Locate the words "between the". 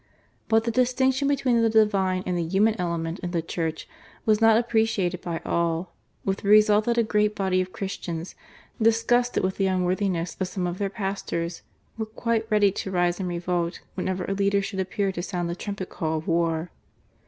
1.27-1.69